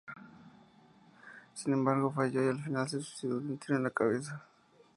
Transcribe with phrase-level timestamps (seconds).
[1.53, 4.43] Sin embargo, falló y al final se suicidó de un tiro en la cabeza.